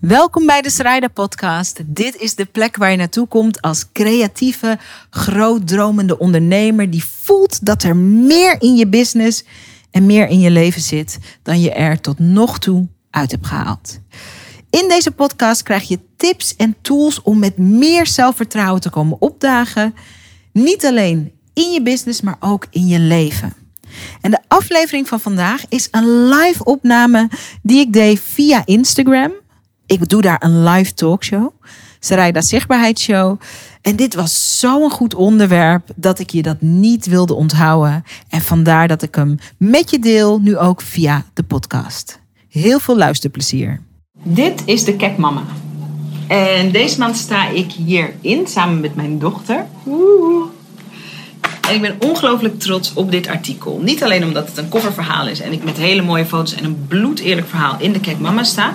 Welkom 0.00 0.46
bij 0.46 0.62
de 0.62 0.70
Schrijder 0.70 1.10
Podcast. 1.10 1.80
Dit 1.86 2.16
is 2.16 2.34
de 2.34 2.44
plek 2.44 2.76
waar 2.76 2.90
je 2.90 2.96
naartoe 2.96 3.26
komt 3.26 3.62
als 3.62 3.92
creatieve, 3.92 4.78
grootdromende 5.10 6.18
ondernemer 6.18 6.90
die 6.90 7.04
voelt 7.04 7.66
dat 7.66 7.82
er 7.82 7.96
meer 7.96 8.56
in 8.62 8.76
je 8.76 8.86
business 8.86 9.44
en 9.90 10.06
meer 10.06 10.28
in 10.28 10.40
je 10.40 10.50
leven 10.50 10.80
zit 10.80 11.18
dan 11.42 11.60
je 11.60 11.72
er 11.72 12.00
tot 12.00 12.18
nog 12.18 12.58
toe 12.58 12.88
uit 13.10 13.30
hebt 13.30 13.46
gehaald. 13.46 14.00
In 14.70 14.88
deze 14.88 15.10
podcast 15.10 15.62
krijg 15.62 15.88
je 15.88 15.98
tips 16.16 16.56
en 16.56 16.76
tools 16.80 17.22
om 17.22 17.38
met 17.38 17.58
meer 17.58 18.06
zelfvertrouwen 18.06 18.80
te 18.80 18.90
komen 18.90 19.20
opdagen. 19.20 19.94
Niet 20.52 20.86
alleen 20.86 21.32
in 21.54 21.72
je 21.72 21.82
business, 21.82 22.20
maar 22.20 22.36
ook 22.40 22.66
in 22.70 22.86
je 22.86 22.98
leven. 22.98 23.52
En 24.20 24.30
de 24.30 24.40
aflevering 24.48 25.08
van 25.08 25.20
vandaag 25.20 25.62
is 25.68 25.88
een 25.90 26.28
live 26.28 26.64
opname 26.64 27.28
die 27.62 27.80
ik 27.80 27.92
deed 27.92 28.20
via 28.20 28.62
Instagram. 28.66 29.32
Ik 29.90 30.08
doe 30.08 30.22
daar 30.22 30.42
een 30.44 30.64
live 30.64 30.94
talkshow. 30.94 31.50
Sarayda 32.00 32.40
Zichtbaarheidsshow. 32.40 33.40
En 33.82 33.96
dit 33.96 34.14
was 34.14 34.58
zo'n 34.58 34.90
goed 34.90 35.14
onderwerp 35.14 35.88
dat 35.96 36.18
ik 36.18 36.30
je 36.30 36.42
dat 36.42 36.60
niet 36.60 37.06
wilde 37.06 37.34
onthouden. 37.34 38.04
En 38.28 38.40
vandaar 38.40 38.88
dat 38.88 39.02
ik 39.02 39.14
hem 39.14 39.38
met 39.58 39.90
je 39.90 39.98
deel, 39.98 40.40
nu 40.40 40.56
ook 40.56 40.80
via 40.80 41.24
de 41.34 41.42
podcast. 41.42 42.20
Heel 42.48 42.78
veel 42.78 42.96
luisterplezier. 42.96 43.80
Dit 44.22 44.62
is 44.64 44.84
de 44.84 44.96
Kek 44.96 45.16
Mama. 45.16 45.42
En 46.28 46.72
deze 46.72 46.98
maand 46.98 47.16
sta 47.16 47.48
ik 47.48 47.72
hierin 47.72 48.46
samen 48.46 48.80
met 48.80 48.94
mijn 48.94 49.18
dochter. 49.18 49.66
En 51.70 51.76
ik 51.76 51.82
ben 51.82 52.08
ongelooflijk 52.08 52.58
trots 52.58 52.92
op 52.94 53.10
dit 53.10 53.28
artikel. 53.28 53.80
Niet 53.82 54.02
alleen 54.04 54.24
omdat 54.24 54.48
het 54.48 54.58
een 54.58 54.68
coververhaal 54.68 55.28
is 55.28 55.40
en 55.40 55.52
ik 55.52 55.64
met 55.64 55.76
hele 55.76 56.02
mooie 56.02 56.26
foto's 56.26 56.54
en 56.54 56.64
een 56.64 56.86
bloedeerlijk 56.88 57.48
verhaal 57.48 57.76
in 57.78 57.92
de 57.92 58.00
Kek 58.00 58.18
Mama 58.18 58.44
sta. 58.44 58.74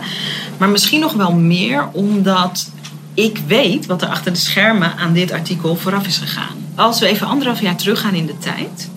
Maar 0.58 0.70
misschien 0.70 1.00
nog 1.00 1.14
wel 1.14 1.34
meer 1.34 1.88
omdat 1.92 2.70
ik 3.14 3.40
weet 3.48 3.86
wat 3.86 4.02
er 4.02 4.08
achter 4.08 4.32
de 4.32 4.38
schermen 4.38 4.98
aan 4.98 5.14
dit 5.14 5.32
artikel 5.32 5.76
vooraf 5.76 6.08
is 6.08 6.18
gegaan. 6.18 6.56
Als 6.76 7.00
we 7.00 7.08
even 7.08 7.28
anderhalf 7.28 7.62
jaar 7.62 7.76
teruggaan 7.76 8.14
in 8.14 8.26
de 8.26 8.38
tijd. 8.38 8.90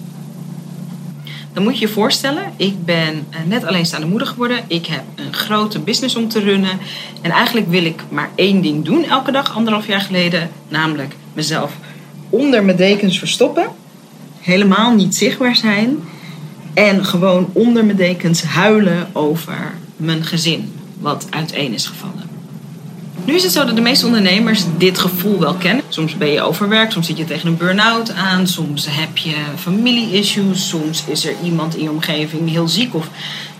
Dan 1.53 1.63
moet 1.63 1.79
je 1.79 1.87
je 1.87 1.93
voorstellen, 1.93 2.53
ik 2.57 2.85
ben 2.85 3.27
eh, 3.31 3.39
net 3.47 3.65
alleenstaande 3.65 4.07
moeder 4.07 4.29
geworden. 4.29 4.65
Ik 4.67 4.87
heb 4.87 5.03
een 5.15 5.35
grote 5.35 5.79
business 5.79 6.17
om 6.17 6.29
te 6.29 6.41
runnen. 6.41 6.79
En 7.21 7.31
eigenlijk 7.31 7.69
wil 7.69 7.85
ik 7.85 8.03
maar 8.09 8.31
één 8.35 8.61
ding 8.61 8.85
doen 8.85 9.05
elke 9.05 9.33
dag, 9.33 9.57
anderhalf 9.57 9.87
jaar 9.87 10.01
geleden. 10.01 10.51
Namelijk 10.69 11.15
mezelf 11.33 11.73
onder 12.31 12.65
mijn 12.65 12.77
dekens 12.77 13.19
verstoppen. 13.19 13.87
Helemaal 14.41 14.95
niet 14.95 15.15
zichtbaar 15.15 15.57
zijn. 15.57 15.97
En 16.75 17.05
gewoon 17.05 17.51
onder 17.53 17.85
mijn 17.85 17.97
dekens 17.97 18.43
huilen 18.43 19.09
over 19.13 19.75
mijn 19.97 20.25
gezin, 20.25 20.73
wat 21.01 21.27
uiteen 21.31 21.73
is 21.73 21.87
gevallen. 21.87 22.27
Nu 23.25 23.35
is 23.35 23.43
het 23.43 23.53
zo 23.53 23.65
dat 23.65 23.77
de 23.77 23.83
meeste 23.83 24.07
ondernemers 24.07 24.63
dit 24.77 24.99
gevoel 24.99 25.39
wel 25.39 25.55
kennen. 25.55 25.85
Soms 25.89 26.17
ben 26.17 26.29
je 26.29 26.43
overwerkt, 26.43 26.93
soms 26.93 27.07
zit 27.07 27.19
je 27.19 27.25
tegen 27.25 27.49
een 27.49 27.57
burn-out 27.57 28.13
aan, 28.13 28.47
soms 28.47 28.87
heb 28.91 29.17
je 29.17 29.35
familie-issues, 29.57 30.69
soms 30.69 31.05
is 31.07 31.27
er 31.27 31.35
iemand 31.43 31.77
in 31.77 31.83
je 31.83 31.91
omgeving 31.91 32.51
heel 32.51 32.69
ziek 32.69 32.95
of 32.95 33.09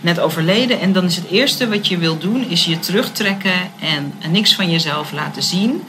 net 0.01 0.19
overleden. 0.19 0.79
En 0.79 0.93
dan 0.93 1.05
is 1.05 1.15
het 1.15 1.29
eerste 1.29 1.69
wat 1.69 1.87
je 1.87 1.97
wil 1.97 2.17
doen, 2.17 2.49
is 2.49 2.65
je 2.65 2.79
terugtrekken 2.79 3.71
en 3.79 4.31
niks 4.31 4.55
van 4.55 4.71
jezelf 4.71 5.11
laten 5.11 5.43
zien. 5.43 5.81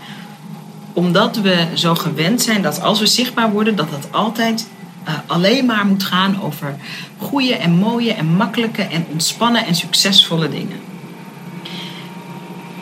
Omdat 0.92 1.36
we 1.36 1.66
zo 1.74 1.94
gewend 1.94 2.42
zijn 2.42 2.62
dat 2.62 2.82
als 2.82 3.00
we 3.00 3.06
zichtbaar 3.06 3.50
worden, 3.50 3.76
dat 3.76 3.90
dat 3.90 4.08
altijd 4.10 4.66
uh, 5.10 5.18
alleen 5.26 5.66
maar 5.66 5.86
moet 5.86 6.02
gaan 6.02 6.42
over 6.42 6.76
goede 7.18 7.54
en 7.54 7.70
mooie 7.70 8.12
en 8.12 8.26
makkelijke 8.26 8.82
en 8.82 9.06
ontspannen 9.10 9.66
en 9.66 9.74
succesvolle 9.74 10.48
dingen. 10.48 10.78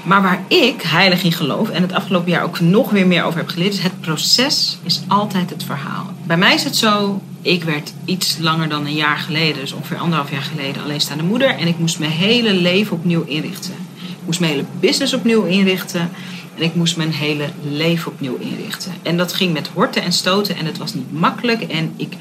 Maar 0.03 0.23
waar 0.23 0.43
ik 0.47 0.83
heilig 0.83 1.23
in 1.23 1.33
geloof 1.33 1.69
en 1.69 1.83
het 1.83 1.93
afgelopen 1.93 2.31
jaar 2.31 2.43
ook 2.43 2.61
nog 2.61 2.91
weer 2.91 3.07
meer 3.07 3.25
over 3.25 3.39
heb 3.39 3.49
geleerd, 3.49 3.73
is 3.73 3.83
het 3.83 4.01
proces 4.01 4.79
is 4.83 5.01
altijd 5.09 5.51
het 5.51 5.65
verhaal. 5.65 6.13
Bij 6.27 6.37
mij 6.37 6.55
is 6.55 6.65
het 6.65 6.77
zo, 6.77 7.23
ik 7.43 7.65
werd 7.65 7.93
iets 8.05 8.37
langer 8.41 8.69
dan 8.69 8.87
een 8.87 8.95
jaar 8.95 9.19
geleden, 9.19 9.61
dus 9.61 9.73
ongeveer 9.73 9.97
anderhalf 9.97 10.31
jaar 10.31 10.43
geleden, 10.43 10.83
alleenstaande 10.83 11.25
moeder. 11.25 11.49
En 11.49 11.67
ik 11.67 11.79
moest 11.79 11.99
mijn 11.99 12.11
hele 12.11 12.55
leven 12.55 12.97
opnieuw 12.97 13.25
inrichten. 13.25 13.75
Ik 13.97 14.25
moest 14.25 14.41
mijn 14.41 14.53
hele 14.53 14.65
business 14.81 15.13
opnieuw 15.13 15.45
inrichten. 15.45 16.11
En 16.59 16.65
ik 16.65 16.75
moest 16.75 16.97
mijn 16.97 17.13
hele 17.13 17.49
leven 17.63 18.13
opnieuw 18.13 18.37
inrichten. 18.37 18.93
En 19.03 19.17
dat 19.17 19.33
ging 19.33 19.53
met 19.53 19.69
horten 19.69 20.03
en 20.03 20.13
stoten 20.13 20.57
en 20.57 20.67
het 20.67 20.79
was 20.79 20.95
niet 20.95 21.13
makkelijk. 21.13 21.63
En 21.63 21.93
ik 21.97 22.17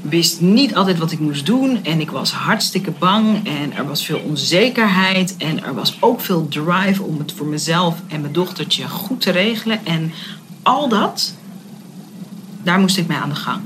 wist 0.00 0.40
niet 0.40 0.74
altijd 0.74 0.98
wat 0.98 1.12
ik 1.12 1.18
moest 1.18 1.46
doen. 1.46 1.84
En 1.84 2.00
ik 2.00 2.10
was 2.10 2.32
hartstikke 2.32 2.90
bang. 2.90 3.48
En 3.48 3.72
er 3.76 3.86
was 3.86 4.04
veel 4.04 4.18
onzekerheid. 4.18 5.36
En 5.36 5.64
er 5.64 5.74
was 5.74 5.96
ook 6.00 6.20
veel 6.20 6.48
drive 6.48 7.02
om 7.02 7.18
het 7.18 7.32
voor 7.32 7.46
mezelf 7.46 8.00
en 8.08 8.20
mijn 8.20 8.32
dochtertje 8.32 8.88
goed 8.88 9.20
te 9.20 9.30
regelen. 9.30 9.86
En 9.86 10.12
al 10.62 10.88
dat, 10.88 11.34
daar 12.62 12.80
moest 12.80 12.98
ik 12.98 13.06
mee 13.06 13.18
aan 13.18 13.28
de 13.28 13.34
gang. 13.34 13.60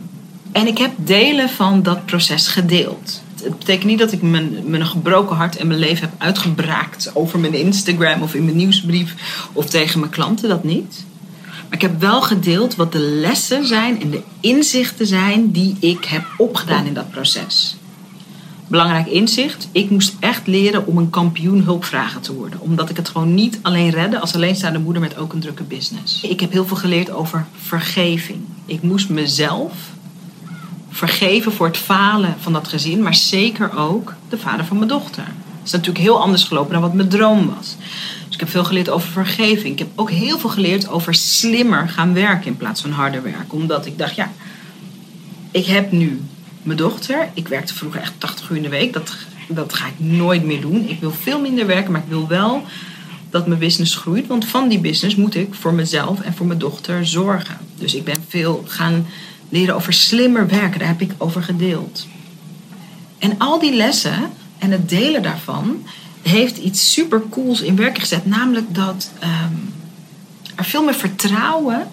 En 0.53 0.67
ik 0.67 0.79
heb 0.79 0.93
delen 0.97 1.49
van 1.49 1.83
dat 1.83 2.07
proces 2.07 2.49
gedeeld. 2.49 3.23
Het 3.47 3.59
betekent 3.59 3.85
niet 3.85 3.99
dat 3.99 4.13
ik 4.13 4.23
mijn, 4.23 4.57
mijn 4.65 4.87
gebroken 4.87 5.37
hart 5.37 5.57
en 5.57 5.67
mijn 5.67 5.79
leven 5.79 6.09
heb 6.09 6.21
uitgebraakt 6.21 7.11
over 7.15 7.39
mijn 7.39 7.55
Instagram 7.55 8.23
of 8.23 8.35
in 8.35 8.45
mijn 8.45 8.57
nieuwsbrief 8.57 9.15
of 9.53 9.67
tegen 9.67 10.01
mijn 10.01 10.13
klanten. 10.13 10.49
Dat 10.49 10.65
niet. 10.65 11.05
Maar 11.43 11.75
ik 11.75 11.83
heb 11.83 12.01
wel 12.01 12.23
gedeeld 12.23 12.75
wat 12.75 12.93
de 12.93 12.99
lessen 12.99 13.67
zijn 13.67 14.03
en 14.03 14.11
de 14.11 14.23
inzichten 14.41 15.07
zijn 15.07 15.51
die 15.51 15.77
ik 15.81 16.05
heb 16.05 16.25
opgedaan 16.37 16.87
in 16.87 16.95
dat 16.95 17.11
proces. 17.11 17.77
Belangrijk 18.67 19.07
inzicht. 19.07 19.69
Ik 19.73 19.91
moest 19.91 20.15
echt 20.21 20.47
leren 20.47 20.87
om 20.87 20.99
een 20.99 21.11
kampioen 21.11 21.63
hulpvragen 21.63 22.21
te 22.21 22.35
worden. 22.35 22.61
Omdat 22.61 22.91
ik 22.91 22.97
het 22.97 23.09
gewoon 23.09 23.35
niet 23.35 23.59
alleen 23.63 23.91
redde 23.91 24.21
als 24.21 24.35
alleenstaande 24.35 24.79
moeder 24.79 25.03
met 25.03 25.17
ook 25.17 25.33
een 25.33 25.41
drukke 25.41 25.63
business. 25.63 26.23
Ik 26.23 26.41
heb 26.41 26.53
heel 26.53 26.67
veel 26.67 26.77
geleerd 26.77 27.11
over 27.11 27.47
vergeving. 27.57 28.39
Ik 28.67 28.83
moest 28.83 29.09
mezelf 29.09 29.73
vergeven 30.97 31.53
voor 31.53 31.67
het 31.67 31.77
falen 31.77 32.35
van 32.41 32.53
dat 32.53 32.69
gezin, 32.69 33.03
maar 33.03 33.15
zeker 33.15 33.77
ook 33.77 34.15
de 34.29 34.39
vader 34.39 34.65
van 34.65 34.77
mijn 34.77 34.89
dochter. 34.89 35.25
Het 35.25 35.65
is 35.65 35.71
natuurlijk 35.71 36.05
heel 36.05 36.21
anders 36.21 36.45
gelopen 36.45 36.73
dan 36.73 36.83
wat 36.83 36.95
mijn 36.95 37.09
droom 37.09 37.55
was. 37.57 37.77
Dus 38.27 38.35
ik 38.35 38.41
heb 38.41 38.49
veel 38.49 38.65
geleerd 38.65 38.91
over 38.91 39.09
vergeving. 39.09 39.73
Ik 39.73 39.79
heb 39.79 39.89
ook 39.95 40.11
heel 40.11 40.39
veel 40.39 40.51
geleerd 40.51 40.89
over 40.89 41.15
slimmer 41.15 41.89
gaan 41.89 42.15
werken 42.15 42.47
in 42.47 42.57
plaats 42.57 42.81
van 42.81 42.91
harder 42.91 43.23
werken. 43.23 43.51
Omdat 43.51 43.87
ik 43.87 43.99
dacht, 43.99 44.15
ja, 44.15 44.33
ik 45.51 45.67
heb 45.67 45.93
nu 45.93 46.21
mijn 46.63 46.79
dochter. 46.79 47.29
Ik 47.35 47.49
werkte 47.49 47.75
vroeger 47.75 48.01
echt 48.01 48.13
80 48.19 48.51
uur 48.51 48.57
in 48.57 48.63
de 48.63 48.69
week. 48.69 48.93
Dat, 48.93 49.17
dat 49.49 49.75
ga 49.75 49.87
ik 49.87 49.99
nooit 50.07 50.45
meer 50.45 50.61
doen. 50.61 50.89
Ik 50.89 51.01
wil 51.01 51.13
veel 51.13 51.41
minder 51.41 51.67
werken, 51.67 51.93
maar 51.93 52.03
ik 52.03 52.11
wil 52.11 52.29
wel 52.29 52.65
dat 53.31 53.47
mijn 53.47 53.61
business 53.61 53.95
groeit. 53.95 54.27
Want 54.27 54.45
van 54.45 54.69
die 54.69 54.81
business 54.81 55.17
moet 55.17 55.35
ik 55.35 55.55
voor 55.55 55.75
mezelf 55.75 56.21
en 56.21 56.35
voor 56.35 56.47
mijn 56.47 56.59
dochter 56.59 57.07
zorgen. 57.07 57.59
Dus 57.79 57.95
ik 57.95 58.05
ben 58.05 58.25
veel 58.29 58.65
gaan 58.67 59.07
leren 59.49 59.75
over 59.75 59.93
slimmer 59.93 60.49
werken. 60.49 60.79
Daar 60.79 60.89
heb 60.89 61.01
ik 61.01 61.13
over 61.19 61.43
gedeeld. 61.43 62.07
En 63.19 63.39
al 63.39 63.59
die 63.59 63.75
lessen 63.75 64.31
en 64.59 64.71
het 64.71 64.89
delen 64.89 65.23
daarvan 65.23 65.87
heeft 66.23 66.57
iets 66.57 66.93
super 66.93 67.23
cools 67.31 67.61
in 67.61 67.77
werking 67.77 68.01
gezet. 68.01 68.27
Namelijk 68.27 68.75
dat 68.75 69.11
ehm, 69.19 69.53
er 70.55 70.65
veel 70.65 70.85
meer 70.85 70.95
vertrouwen 70.95 71.87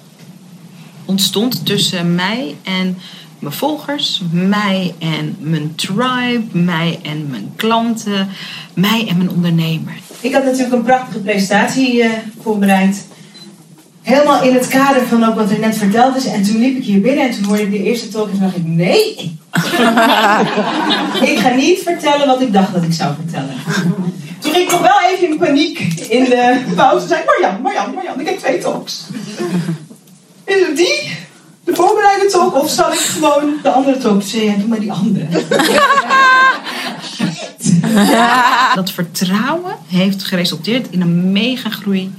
ontstond 1.05 1.65
tussen 1.65 2.15
mij 2.15 2.55
en 2.63 2.97
mijn 3.39 3.53
volgers, 3.53 4.21
mij 4.31 4.95
en 4.99 5.35
mijn 5.39 5.75
tribe, 5.75 6.43
mij 6.51 6.99
en 7.03 7.29
mijn 7.29 7.51
klanten, 7.55 8.29
mij 8.73 9.07
en 9.07 9.17
mijn 9.17 9.29
ondernemer. 9.29 9.93
Ik 10.19 10.33
had 10.33 10.43
natuurlijk 10.43 10.73
een 10.73 10.83
prachtige 10.83 11.19
presentatie 11.19 12.03
uh, 12.03 12.11
voorbereid. 12.41 13.07
Helemaal 14.03 14.43
in 14.43 14.53
het 14.53 14.67
kader 14.67 15.07
van 15.07 15.23
ook 15.23 15.35
wat 15.35 15.51
er 15.51 15.59
net 15.59 15.77
verteld 15.77 16.15
is. 16.15 16.25
En 16.25 16.43
toen 16.43 16.57
liep 16.57 16.77
ik 16.77 16.83
hier 16.83 17.01
binnen 17.01 17.27
en 17.27 17.31
toen 17.31 17.43
hoorde 17.43 17.61
ik 17.61 17.71
de 17.71 17.83
eerste 17.83 18.07
talk 18.07 18.25
en 18.25 18.31
toen 18.31 18.41
dacht 18.41 18.55
ik, 18.55 18.65
nee. 18.65 19.15
ik 21.31 21.39
ga 21.39 21.49
niet 21.55 21.79
vertellen 21.79 22.27
wat 22.27 22.41
ik 22.41 22.53
dacht 22.53 22.73
dat 22.73 22.83
ik 22.83 22.93
zou 22.93 23.13
vertellen. 23.15 23.55
Toen 24.39 24.51
ging 24.51 24.65
ik 24.65 24.71
nog 24.71 24.81
wel 24.81 25.01
even 25.11 25.29
in 25.29 25.37
paniek 25.37 25.79
in 26.09 26.23
de 26.23 26.61
pauze. 26.75 27.07
zei 27.07 27.21
Marjan, 27.25 27.61
Marjan, 27.61 27.93
Marjan, 27.93 28.19
ik 28.19 28.25
heb 28.25 28.39
twee 28.39 28.57
talks. 28.57 29.03
Is 30.43 30.67
het 30.67 30.77
die? 30.77 31.17
De 31.63 31.75
voorbereide 31.75 32.25
talk? 32.25 32.55
Of 32.55 32.69
zal 32.69 32.91
ik 32.91 32.99
gewoon 32.99 33.53
de 33.61 33.69
andere 33.69 33.97
talk 33.97 34.21
zeggen? 34.21 34.59
Doe 34.59 34.67
maar 34.67 34.79
die 34.79 34.91
andere. 34.91 35.27
Dat 38.75 38.91
vertrouwen 38.91 39.75
heeft 39.87 40.23
geresulteerd 40.23 40.87
in 40.89 41.01
een 41.01 41.31
mega 41.31 41.69
groei 41.69 42.11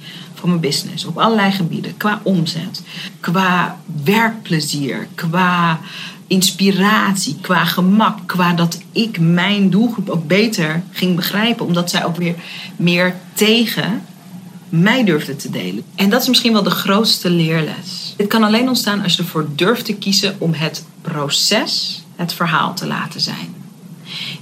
van 0.44 0.52
mijn 0.52 0.72
business. 0.72 1.04
Op 1.04 1.18
allerlei 1.18 1.50
gebieden. 1.50 1.96
Qua 1.96 2.20
omzet, 2.22 2.82
qua 3.20 3.78
werkplezier, 4.04 5.08
qua 5.14 5.80
inspiratie, 6.26 7.36
qua 7.40 7.64
gemak, 7.64 8.18
qua 8.26 8.52
dat 8.52 8.78
ik 8.92 9.18
mijn 9.20 9.70
doelgroep 9.70 10.08
ook 10.08 10.26
beter 10.26 10.82
ging 10.90 11.16
begrijpen, 11.16 11.66
omdat 11.66 11.90
zij 11.90 12.04
ook 12.04 12.16
weer 12.16 12.34
meer 12.76 13.14
tegen 13.34 14.02
mij 14.68 15.04
durfde 15.04 15.36
te 15.36 15.50
delen. 15.50 15.84
En 15.94 16.10
dat 16.10 16.22
is 16.22 16.28
misschien 16.28 16.52
wel 16.52 16.62
de 16.62 16.70
grootste 16.70 17.30
leerles. 17.30 18.14
Dit 18.16 18.26
kan 18.26 18.42
alleen 18.42 18.68
ontstaan 18.68 19.02
als 19.02 19.16
je 19.16 19.22
ervoor 19.22 19.48
durft 19.54 19.84
te 19.84 19.94
kiezen 19.94 20.36
om 20.38 20.52
het 20.52 20.84
proces, 21.00 22.02
het 22.16 22.32
verhaal 22.32 22.74
te 22.74 22.86
laten 22.86 23.20
zijn. 23.20 23.54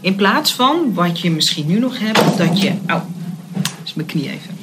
In 0.00 0.14
plaats 0.14 0.52
van 0.52 0.94
wat 0.94 1.20
je 1.20 1.30
misschien 1.30 1.66
nu 1.66 1.78
nog 1.78 1.98
hebt, 1.98 2.38
dat 2.38 2.60
je. 2.60 2.72
Oh, 2.86 3.02
is 3.84 3.94
mijn 3.94 4.08
knie 4.08 4.30
even 4.30 4.61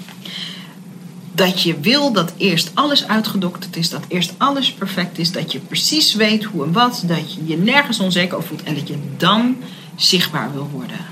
Dat 1.31 1.61
je 1.61 1.79
wil 1.79 2.11
dat 2.11 2.33
eerst 2.37 2.71
alles 2.73 3.07
uitgedokterd 3.07 3.75
is, 3.75 3.89
dat 3.89 4.03
eerst 4.07 4.33
alles 4.37 4.73
perfect 4.73 5.17
is, 5.17 5.31
dat 5.31 5.51
je 5.51 5.59
precies 5.59 6.13
weet 6.13 6.43
hoe 6.43 6.63
en 6.63 6.71
wat, 6.71 7.03
dat 7.05 7.33
je 7.33 7.45
je 7.45 7.57
nergens 7.57 7.99
onzeker 7.99 8.37
over 8.37 8.47
voelt 8.47 8.63
en 8.63 8.75
dat 8.75 8.87
je 8.87 8.97
dan 9.17 9.57
zichtbaar 9.95 10.53
wil 10.53 10.69
worden. 10.71 11.05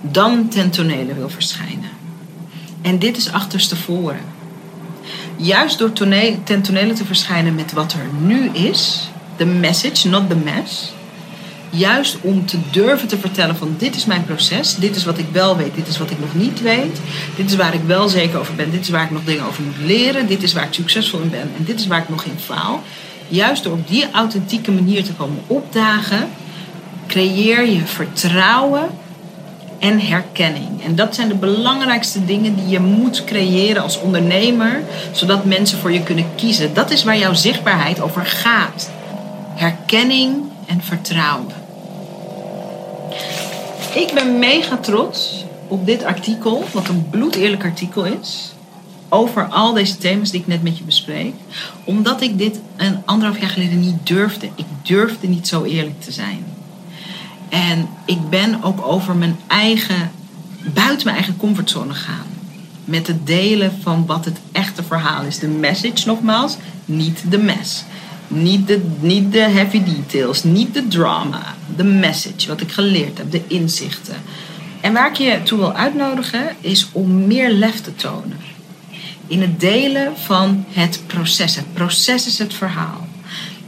Dan 0.00 0.48
ten 0.48 0.70
tonele 0.70 1.14
wil 1.14 1.28
verschijnen. 1.28 1.90
En 2.82 2.98
dit 2.98 3.16
is 3.16 3.32
achterstevoren. 3.32 4.24
Juist 5.36 5.78
door 5.78 5.92
ten 6.44 6.62
tonele 6.62 6.92
te 6.92 7.04
verschijnen 7.04 7.54
met 7.54 7.72
wat 7.72 7.92
er 7.92 8.08
nu 8.20 8.48
is, 8.48 9.08
the 9.36 9.44
message, 9.44 10.08
not 10.08 10.28
the 10.28 10.36
mess. 10.36 10.92
Juist 11.76 12.16
om 12.20 12.46
te 12.46 12.58
durven 12.70 13.08
te 13.08 13.18
vertellen 13.18 13.56
van 13.56 13.74
dit 13.78 13.96
is 13.96 14.04
mijn 14.04 14.24
proces, 14.24 14.74
dit 14.74 14.96
is 14.96 15.04
wat 15.04 15.18
ik 15.18 15.26
wel 15.32 15.56
weet, 15.56 15.74
dit 15.74 15.88
is 15.88 15.98
wat 15.98 16.10
ik 16.10 16.20
nog 16.20 16.34
niet 16.34 16.62
weet, 16.62 17.00
dit 17.36 17.50
is 17.50 17.56
waar 17.56 17.74
ik 17.74 17.82
wel 17.86 18.08
zeker 18.08 18.38
over 18.38 18.54
ben, 18.54 18.70
dit 18.70 18.80
is 18.80 18.88
waar 18.88 19.04
ik 19.04 19.10
nog 19.10 19.24
dingen 19.24 19.46
over 19.46 19.62
moet 19.62 19.86
leren, 19.86 20.26
dit 20.26 20.42
is 20.42 20.52
waar 20.52 20.64
ik 20.64 20.74
succesvol 20.74 21.20
in 21.20 21.30
ben 21.30 21.50
en 21.56 21.64
dit 21.64 21.80
is 21.80 21.86
waar 21.86 22.02
ik 22.02 22.08
nog 22.08 22.24
in 22.24 22.38
faal. 22.38 22.82
Juist 23.28 23.62
door 23.62 23.72
op 23.72 23.88
die 23.88 24.10
authentieke 24.12 24.72
manier 24.72 25.04
te 25.04 25.12
komen 25.12 25.42
opdagen, 25.46 26.28
creëer 27.06 27.66
je 27.66 27.86
vertrouwen 27.86 28.88
en 29.78 30.00
herkenning. 30.00 30.84
En 30.84 30.94
dat 30.94 31.14
zijn 31.14 31.28
de 31.28 31.34
belangrijkste 31.34 32.24
dingen 32.24 32.54
die 32.56 32.68
je 32.68 32.80
moet 32.80 33.24
creëren 33.24 33.82
als 33.82 34.00
ondernemer, 34.00 34.82
zodat 35.12 35.44
mensen 35.44 35.78
voor 35.78 35.92
je 35.92 36.02
kunnen 36.02 36.26
kiezen. 36.36 36.74
Dat 36.74 36.90
is 36.90 37.04
waar 37.04 37.18
jouw 37.18 37.34
zichtbaarheid 37.34 38.00
over 38.00 38.26
gaat. 38.26 38.90
Herkenning 39.54 40.34
en 40.66 40.82
vertrouwen. 40.82 41.53
Ik 43.94 44.10
ben 44.14 44.38
mega 44.38 44.76
trots 44.76 45.44
op 45.68 45.86
dit 45.86 46.04
artikel, 46.04 46.64
wat 46.72 46.88
een 46.88 47.10
bloedeerlijk 47.10 47.64
artikel 47.64 48.04
is. 48.04 48.52
Over 49.08 49.44
al 49.44 49.72
deze 49.72 49.96
thema's 49.96 50.30
die 50.30 50.40
ik 50.40 50.46
net 50.46 50.62
met 50.62 50.78
je 50.78 50.84
bespreek. 50.84 51.34
Omdat 51.84 52.20
ik 52.20 52.38
dit 52.38 52.60
een 52.76 53.02
anderhalf 53.04 53.40
jaar 53.40 53.50
geleden 53.50 53.80
niet 53.80 54.06
durfde. 54.06 54.46
Ik 54.54 54.64
durfde 54.82 55.26
niet 55.26 55.48
zo 55.48 55.62
eerlijk 55.62 56.00
te 56.00 56.12
zijn. 56.12 56.44
En 57.48 57.88
ik 58.04 58.28
ben 58.28 58.62
ook 58.62 58.86
over 58.86 59.16
mijn 59.16 59.36
eigen, 59.46 60.10
buiten 60.74 61.04
mijn 61.04 61.16
eigen 61.16 61.36
comfortzone 61.36 61.94
gaan. 61.94 62.26
Met 62.84 63.06
het 63.06 63.26
delen 63.26 63.72
van 63.82 64.06
wat 64.06 64.24
het 64.24 64.38
echte 64.52 64.82
verhaal 64.82 65.24
is. 65.24 65.38
De 65.38 65.48
message 65.48 66.06
nogmaals, 66.06 66.56
niet 66.84 67.22
de 67.30 67.38
mess. 67.38 67.84
Niet 68.28 68.66
de, 68.66 68.80
niet 69.00 69.32
de 69.32 69.38
heavy 69.38 69.82
details, 69.84 70.44
niet 70.44 70.74
de 70.74 70.88
drama. 70.88 71.54
De 71.76 71.84
message, 71.84 72.48
wat 72.48 72.60
ik 72.60 72.72
geleerd 72.72 73.18
heb, 73.18 73.30
de 73.30 73.42
inzichten. 73.46 74.16
En 74.80 74.92
waar 74.92 75.08
ik 75.08 75.16
je 75.16 75.42
toe 75.42 75.58
wil 75.58 75.72
uitnodigen 75.72 76.56
is 76.60 76.88
om 76.92 77.26
meer 77.26 77.50
lef 77.50 77.80
te 77.80 77.94
tonen. 77.94 78.38
In 79.26 79.40
het 79.40 79.60
delen 79.60 80.12
van 80.16 80.64
het 80.68 81.00
proces. 81.06 81.56
Het 81.56 81.72
proces 81.72 82.26
is 82.26 82.38
het 82.38 82.54
verhaal. 82.54 83.08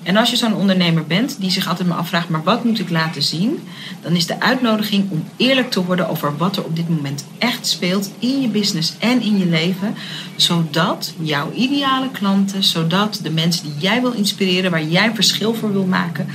En 0.07 0.17
als 0.17 0.31
je 0.31 0.37
zo'n 0.37 0.55
ondernemer 0.55 1.07
bent 1.07 1.37
die 1.41 1.51
zich 1.51 1.69
altijd 1.69 1.89
maar 1.89 1.99
afvraagt, 1.99 2.29
maar 2.29 2.43
wat 2.43 2.65
moet 2.65 2.79
ik 2.79 2.91
laten 2.91 3.23
zien? 3.23 3.69
Dan 4.03 4.17
is 4.17 4.27
de 4.27 4.41
uitnodiging 4.41 5.11
om 5.11 5.25
eerlijk 5.37 5.71
te 5.71 5.85
worden 5.85 6.09
over 6.09 6.37
wat 6.37 6.57
er 6.57 6.65
op 6.65 6.77
dit 6.77 6.89
moment 6.89 7.27
echt 7.39 7.67
speelt 7.67 8.11
in 8.19 8.41
je 8.41 8.49
business 8.49 8.95
en 8.99 9.23
in 9.23 9.39
je 9.39 9.47
leven. 9.47 9.95
Zodat 10.37 11.15
jouw 11.19 11.53
ideale 11.53 12.11
klanten, 12.11 12.65
zodat 12.65 13.19
de 13.23 13.31
mensen 13.31 13.65
die 13.65 13.79
jij 13.79 14.01
wil 14.01 14.13
inspireren, 14.13 14.71
waar 14.71 14.85
jij 14.85 15.15
verschil 15.15 15.55
voor 15.55 15.73
wil 15.73 15.87
maken, 15.87 16.29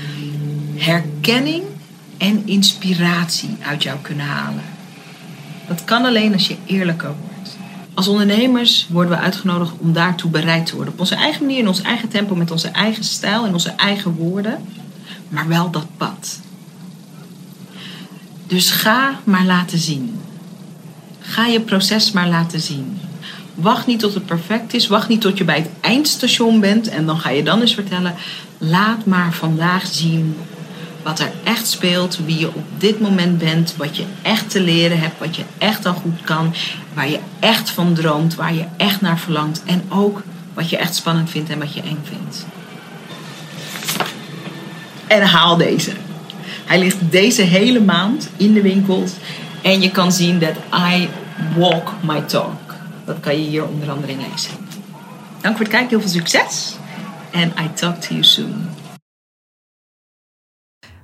herkenning 0.75 1.63
en 2.17 2.41
inspiratie 2.45 3.55
uit 3.61 3.83
jou 3.83 3.99
kunnen 4.01 4.25
halen. 4.25 4.63
Dat 5.67 5.83
kan 5.83 6.05
alleen 6.05 6.33
als 6.33 6.47
je 6.47 6.55
eerlijker 6.65 7.13
wordt. 7.19 7.30
Als 7.93 8.07
ondernemers 8.07 8.87
worden 8.89 9.11
we 9.11 9.23
uitgenodigd 9.23 9.71
om 9.77 9.93
daartoe 9.93 10.31
bereid 10.31 10.65
te 10.65 10.75
worden. 10.75 10.93
Op 10.93 10.99
onze 10.99 11.15
eigen 11.15 11.45
manier, 11.45 11.59
in 11.59 11.67
ons 11.67 11.81
eigen 11.81 12.09
tempo, 12.09 12.35
met 12.35 12.51
onze 12.51 12.67
eigen 12.67 13.03
stijl, 13.03 13.45
in 13.45 13.53
onze 13.53 13.69
eigen 13.69 14.13
woorden. 14.13 14.65
Maar 15.29 15.47
wel 15.47 15.71
dat 15.71 15.85
pad. 15.97 16.39
Dus 18.47 18.69
ga 18.69 19.19
maar 19.23 19.45
laten 19.45 19.77
zien. 19.77 20.19
Ga 21.19 21.45
je 21.45 21.61
proces 21.61 22.11
maar 22.11 22.27
laten 22.27 22.61
zien. 22.61 22.99
Wacht 23.55 23.87
niet 23.87 23.99
tot 23.99 24.13
het 24.13 24.25
perfect 24.25 24.73
is. 24.73 24.87
Wacht 24.87 25.07
niet 25.07 25.21
tot 25.21 25.37
je 25.37 25.43
bij 25.43 25.57
het 25.57 25.69
eindstation 25.81 26.59
bent 26.59 26.87
en 26.87 27.05
dan 27.05 27.19
ga 27.19 27.29
je 27.29 27.43
dan 27.43 27.61
eens 27.61 27.73
vertellen. 27.73 28.15
Laat 28.57 29.05
maar 29.05 29.33
vandaag 29.33 29.85
zien 29.85 30.35
wat 31.03 31.19
er 31.19 31.31
echt 31.43 31.67
speelt, 31.67 32.19
wie 32.25 32.39
je 32.39 32.47
op 32.47 32.65
dit 32.77 32.99
moment 32.99 33.37
bent, 33.37 33.73
wat 33.77 33.97
je 33.97 34.03
echt 34.21 34.49
te 34.49 34.61
leren 34.61 34.99
hebt, 34.99 35.19
wat 35.19 35.35
je 35.35 35.43
echt 35.57 35.85
al 35.85 35.93
goed 35.93 36.21
kan, 36.21 36.53
waar 36.93 37.09
je 37.09 37.19
echt 37.39 37.69
van 37.69 37.93
droomt, 37.93 38.35
waar 38.35 38.53
je 38.53 38.65
echt 38.77 39.01
naar 39.01 39.19
verlangt 39.19 39.63
en 39.65 39.83
ook 39.89 40.23
wat 40.53 40.69
je 40.69 40.77
echt 40.77 40.95
spannend 40.95 41.29
vindt 41.29 41.49
en 41.49 41.59
wat 41.59 41.73
je 41.73 41.81
eng 41.81 41.99
vindt. 42.03 42.45
En 45.07 45.21
haal 45.21 45.57
deze. 45.57 45.91
Hij 46.65 46.79
ligt 46.79 46.97
deze 47.09 47.41
hele 47.41 47.81
maand 47.81 48.29
in 48.37 48.53
de 48.53 48.61
winkels 48.61 49.11
en 49.61 49.81
je 49.81 49.91
kan 49.91 50.11
zien 50.11 50.39
dat 50.39 50.55
I 50.91 51.09
walk 51.57 51.93
my 52.01 52.21
talk. 52.21 52.75
Dat 53.05 53.19
kan 53.19 53.41
je 53.41 53.49
hier 53.49 53.67
onder 53.67 53.91
andere 53.91 54.11
in 54.11 54.19
lezen. 54.31 54.51
Dank 55.41 55.55
voor 55.55 55.65
het 55.65 55.73
kijken, 55.73 55.89
heel 55.89 56.01
veel 56.01 56.09
succes 56.09 56.75
en 57.31 57.53
I 57.59 57.69
talk 57.73 57.95
to 58.01 58.13
you 58.13 58.23
soon. 58.23 58.69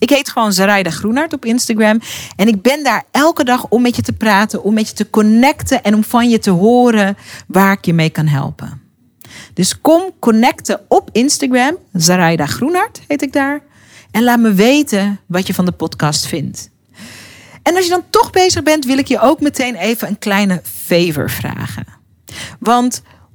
Ik 0.00 0.10
heet 0.10 0.28
gewoon 0.28 0.52
Zaraida 0.52 0.90
Groenart 0.90 1.32
op 1.32 1.44
Instagram. 1.44 2.00
En 2.36 2.48
ik 2.48 2.62
ben 2.62 2.84
daar 2.84 3.04
elke 3.10 3.44
dag 3.44 3.68
om 3.68 3.82
met 3.82 3.96
je 3.96 4.02
te 4.02 4.12
praten, 4.12 4.62
om 4.62 4.74
met 4.74 4.88
je 4.88 4.94
te 4.94 5.10
connecten 5.10 5.82
en 5.82 5.94
om 5.94 6.04
van 6.04 6.28
je 6.28 6.38
te 6.38 6.50
horen 6.50 7.16
waar 7.46 7.72
ik 7.72 7.84
je 7.84 7.92
mee 7.92 8.10
kan 8.10 8.26
helpen. 8.26 8.82
Dus 9.54 9.80
kom 9.80 10.02
connecten 10.18 10.80
op 10.88 11.08
Instagram. 11.12 11.76
Zaraida 11.92 12.46
Groenart 12.46 13.00
heet 13.08 13.22
ik 13.22 13.32
daar. 13.32 13.60
En 14.10 14.22
laat 14.22 14.38
me 14.38 14.52
weten 14.52 15.20
wat 15.26 15.46
je 15.46 15.54
van 15.54 15.64
de 15.64 15.72
podcast 15.72 16.26
vindt. 16.26 16.70
En 17.62 17.76
als 17.76 17.84
je 17.84 17.90
dan 17.90 18.04
toch 18.10 18.30
bezig 18.30 18.62
bent, 18.62 18.84
wil 18.84 18.98
ik 18.98 19.08
je 19.08 19.20
ook 19.20 19.40
meteen 19.40 19.74
even 19.74 20.08
een 20.08 20.18
kleine 20.18 20.60
favor 20.64 21.30
vragen. 21.30 21.84
Want 22.58 23.02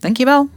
Dankjewel. 0.00 0.48